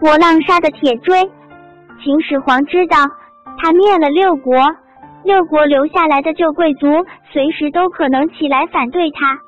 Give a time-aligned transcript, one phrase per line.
[0.00, 1.14] 博浪沙的铁锥。
[2.02, 2.96] 秦始皇知道，
[3.58, 4.56] 他灭了六国，
[5.24, 6.86] 六国留下来的旧贵族
[7.30, 9.38] 随时都可能起来反对他。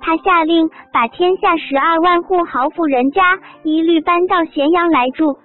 [0.00, 5.36] 他下令把天下十二万户豪富人家一律搬到咸阳来住，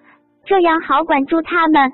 [0.46, 1.92] 这样好管住他们。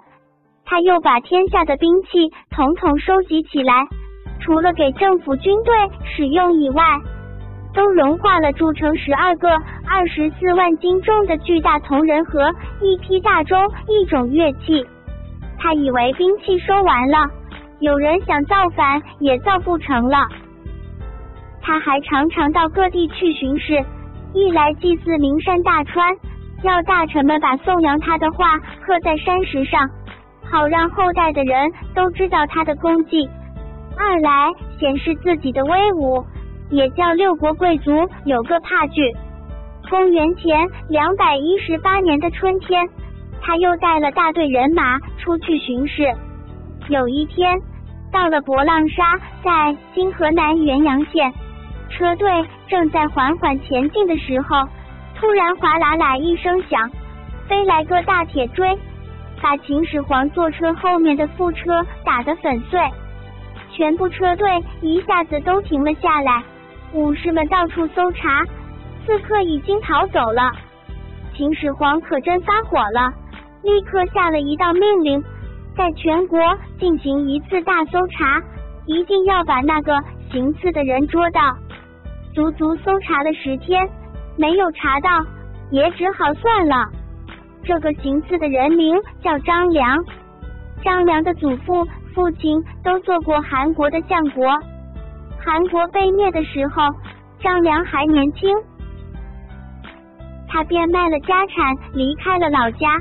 [0.65, 3.87] 他又把天下的兵器统统收集起来，
[4.41, 5.73] 除了给政府军队
[6.03, 6.83] 使用以外，
[7.73, 9.57] 都融化了铸成十二个
[9.93, 14.87] 二十四万斤重的巨大铜人和一批大钟一种乐器。
[15.59, 17.29] 他以为兵器收完了，
[17.81, 20.29] 有人想造反也造不成了。
[21.61, 23.83] 他还常常到各地去巡视，
[24.33, 26.15] 一来祭祀名山大川，
[26.63, 29.89] 要大臣们把颂扬他的话刻在山石上，
[30.49, 33.29] 好让后代的人都知道他的功绩；
[33.97, 36.23] 二来显示自己的威武，
[36.69, 37.91] 也叫六国贵族
[38.23, 39.13] 有个怕惧。
[39.89, 42.87] 公元前两百一十八年的春天，
[43.41, 46.13] 他又带了大队人马出去巡视。
[46.87, 47.59] 有一天，
[48.11, 51.31] 到了博浪沙，在今河南原阳县。
[51.89, 52.29] 车队
[52.69, 54.65] 正在缓缓前进的时候，
[55.15, 56.89] 突然哗啦啦一声响，
[57.49, 58.77] 飞来个大铁锥，
[59.41, 62.79] 把秦始皇坐车后面的副车打得粉碎。
[63.73, 66.41] 全部车队一下子都停了下来，
[66.93, 68.45] 武士们到处搜查，
[69.05, 70.51] 刺客已经逃走了。
[71.35, 73.11] 秦始皇可真发火了，
[73.63, 75.23] 立刻下了一道命令，
[75.75, 76.39] 在全国
[76.79, 78.41] 进行一次大搜查，
[78.85, 79.97] 一定要把那个
[80.31, 81.41] 行刺的人捉到。
[82.33, 83.89] 足足搜查了十天，
[84.37, 85.09] 没有查到，
[85.71, 86.85] 也只好算了。
[87.63, 89.97] 这个行刺的人名叫张良，
[90.83, 94.45] 张良的祖父、父亲都做过韩国的相国。
[95.43, 96.83] 韩国被灭的时候，
[97.39, 98.55] 张良还年轻，
[100.51, 102.99] 他便卖了家产，离开了老家，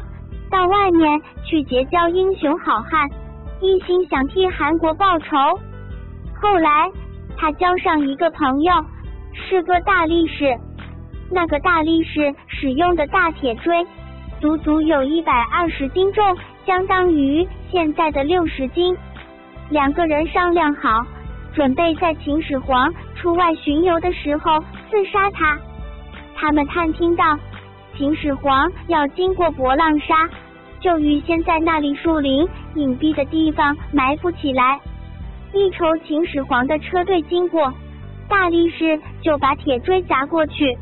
[0.49, 3.09] 到外面去结交英雄好汉，
[3.61, 5.37] 一心想替韩国报仇。
[6.41, 6.89] 后来，
[7.37, 8.73] 他交上一个朋友。
[9.33, 10.59] 是个大力士，
[11.31, 13.87] 那个大力士使用的大铁锥，
[14.41, 18.95] 足足有一百二十斤重，相当于现在的六十斤。
[19.71, 21.07] 两个人商量好，
[21.55, 24.59] 准备在秦始皇出外巡游的时候
[24.91, 25.57] 刺杀他。
[26.41, 27.39] 他们探听到
[27.95, 30.27] 秦始皇要经过博浪沙，
[30.81, 34.81] 就预先在那里树林隐蔽的地方埋伏起来，
[35.53, 37.71] 一瞅秦始皇的车队经过。
[38.27, 40.79] 大力士就把铁锥砸过去，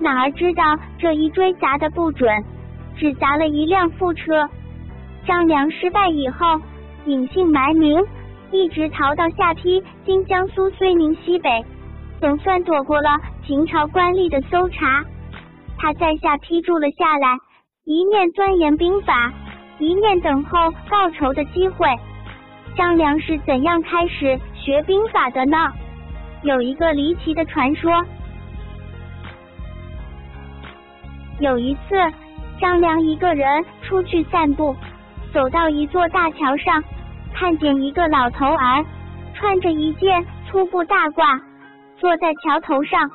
[0.00, 0.64] 哪儿知道
[0.98, 2.28] 这一锥砸的不准，
[2.96, 4.48] 只砸了一辆副车。
[5.24, 6.60] 张良失败以后，
[7.04, 8.02] 隐姓埋名，
[8.50, 11.64] 一直逃到下邳（今江苏睢宁西北），
[12.18, 13.10] 总算躲过了
[13.50, 15.04] 秦朝官吏的搜查。
[15.76, 17.36] 他在下批注了下来，
[17.84, 19.32] 一面钻研兵法，
[19.80, 21.88] 一面等候报仇的机会。
[22.76, 25.56] 张良是怎样开始学兵法的呢？
[26.44, 27.90] 有一个离奇的传说。
[31.40, 31.96] 有一次，
[32.60, 34.76] 张良一个人出去散步，
[35.34, 36.84] 走到一座大桥上，
[37.34, 38.84] 看见一个老头儿
[39.34, 41.40] 穿着一件粗布大褂，
[41.96, 43.10] 坐在桥头上。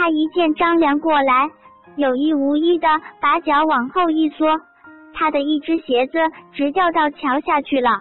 [0.00, 1.50] 他一见张良过来，
[1.96, 2.88] 有意无意的
[3.20, 4.58] 把脚往后一缩，
[5.12, 6.18] 他的一只鞋子
[6.54, 8.00] 直掉到桥下去了。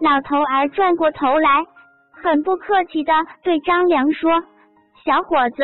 [0.00, 1.64] 老头儿转过头来。
[2.10, 3.12] 很不客气的
[3.44, 4.42] 对张良说
[5.06, 5.62] ：“小伙子，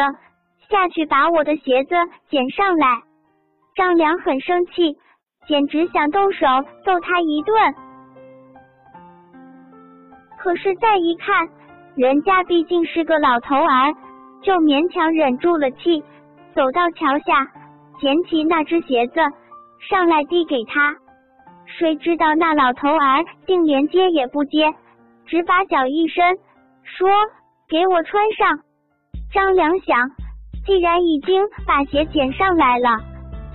[0.70, 1.96] 下去把我的鞋子
[2.30, 3.02] 捡上来。”
[3.74, 4.96] 张良很生气，
[5.48, 6.46] 简直想动手
[6.84, 7.74] 揍他一顿。
[10.38, 11.48] 可是再一看，
[11.96, 13.92] 人家毕竟是个老头儿，
[14.46, 16.04] 就勉强忍住了气，
[16.54, 17.50] 走到桥下，
[17.98, 19.14] 捡起那只鞋子
[19.90, 20.94] 上来递给他。
[21.66, 24.72] 谁知道那老头儿竟连接也不接。
[25.26, 26.38] 只把脚一伸，
[26.84, 27.10] 说
[27.68, 28.60] ：“给我穿上。”
[29.34, 30.08] 张良想，
[30.64, 33.00] 既然已经把鞋捡上来了，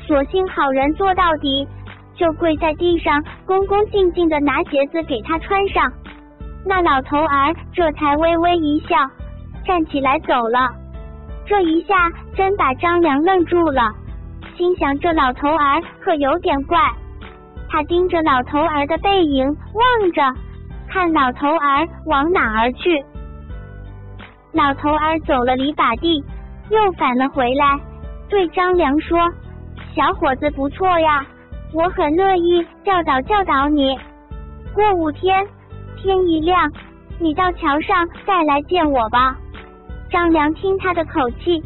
[0.05, 1.65] 索性好人做到底，
[2.15, 5.89] 就跪在地上，恭恭敬敬的拿鞋子给他穿上。
[6.65, 8.97] 那老头儿这才微微一笑，
[9.65, 10.80] 站起来走了。
[11.51, 13.91] 这一下真把张良愣住了，
[14.55, 16.79] 心想这老头儿可有点怪。
[17.67, 20.21] 他盯着老头儿的背影望着。
[20.87, 23.03] 看老头儿往哪儿去？
[24.53, 26.23] 老头儿走了里把地，
[26.69, 27.77] 又返了回来，
[28.29, 29.19] 对张良说
[29.93, 31.25] ：“小伙子不错呀，
[31.73, 33.99] 我很乐意教导教导你。
[34.73, 35.45] 过五天
[35.97, 36.71] 天一亮，
[37.19, 39.35] 你到桥上再来见我吧。”
[40.11, 41.63] 张良听他的口气，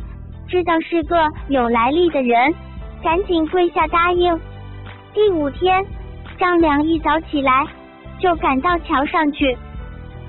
[0.47, 2.53] 知道是个有来历的人，
[3.03, 4.39] 赶紧跪下答应。
[5.15, 5.83] 第五天，
[6.37, 7.65] 张良一早起来
[8.19, 9.57] 就赶到桥上去，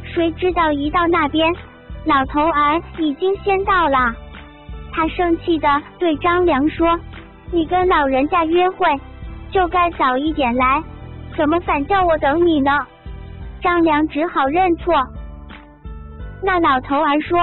[0.03, 1.55] 谁知道一到那边，
[2.07, 4.15] 老头儿已经先到了。
[4.93, 5.69] 他生气的
[5.99, 6.99] 对张良说
[7.53, 8.87] ：“你跟老人家约会，
[9.51, 10.83] 就该早一点来，
[11.37, 12.71] 怎么反叫我等你呢？”
[13.61, 14.95] 张良只好认错。
[16.43, 17.39] 那老头儿说：“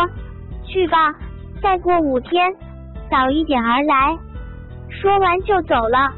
[0.74, 1.14] 去吧，
[1.62, 2.52] 再过五天，
[3.12, 4.18] 早一点儿来。”
[4.90, 6.12] 说完就走了。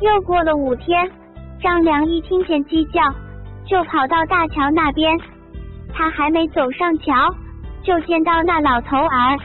[0.00, 1.10] 又过了五天，
[1.60, 3.02] 张良一听见鸡叫，
[3.66, 5.18] 就跑到大桥那边。
[5.92, 7.34] 他还没走上桥，
[7.82, 9.36] 就见到那老头儿。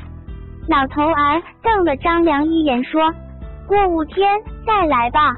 [0.67, 3.11] 老头儿瞪了张良一眼，说
[3.67, 4.29] ：“过五天
[4.65, 5.33] 再来吧。”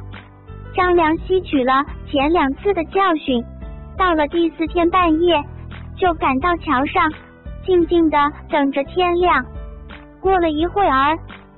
[0.75, 3.43] 张良吸取了前两次的教训，
[3.97, 5.41] 到了第四天半夜，
[5.95, 7.11] 就赶到桥上，
[7.67, 8.17] 静静的
[8.49, 9.45] 等着天亮。
[10.21, 11.17] 过了一会儿，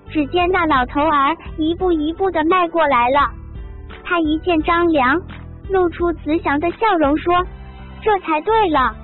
[0.09, 3.29] 只见那老头儿一步一步的迈过来了。
[4.03, 5.15] 他一见张良，
[5.69, 7.45] 露出慈祥的笑容，说
[8.01, 8.95] ：“这才对了。”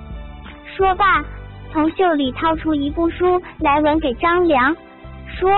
[0.76, 1.24] 说罢。
[1.72, 4.74] 从袖里掏出一部书来，文给张良，
[5.38, 5.50] 说：“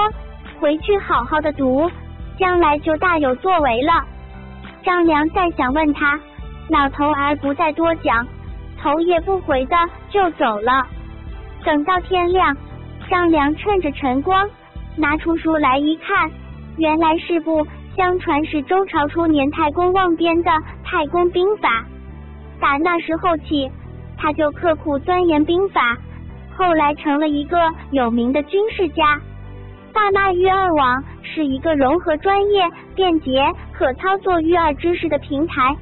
[0.61, 1.91] 回去好好的读，
[2.39, 4.05] 将来就大有作为了。”
[4.85, 6.19] 张良再想问他，
[6.69, 8.27] 老头儿不再多讲，
[8.83, 9.77] 头也不回的
[10.11, 10.87] 就走了。
[11.69, 12.57] 等到天亮，
[13.11, 14.49] 张良趁着晨光
[14.97, 16.31] 拿出书来一看，
[16.79, 20.51] 原来是部相传是周朝初年太公望编的
[20.83, 21.69] 《太公兵法》。
[22.59, 23.71] 打那时候起，
[24.17, 25.95] 他就刻苦钻研兵法。
[26.57, 27.59] 后来成了一个
[27.91, 29.21] 有名的军事家。
[29.93, 35.77] 大纳育儿网是一个融合专业、便捷、可操作育儿知识的平台，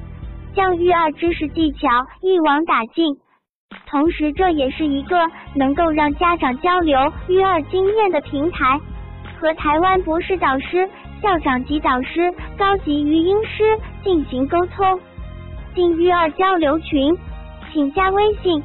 [0.53, 1.87] 将育儿知识技巧
[2.21, 3.05] 一网打尽。
[3.89, 5.17] 同时，这也是一个
[5.55, 8.79] 能够让家长交流育儿经验的平台，
[9.39, 10.89] 和台湾博士导师、
[11.21, 14.99] 校长级导师、高级育婴师进行沟通。
[15.73, 17.17] 进育儿交流群，
[17.71, 18.61] 请加微信。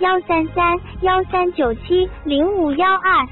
[0.00, 3.26] 幺三三幺三九七零五幺二。